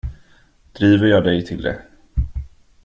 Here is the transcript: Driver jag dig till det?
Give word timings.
Driver 0.73 1.05
jag 1.07 1.23
dig 1.23 1.45
till 1.45 1.61
det? 1.61 1.81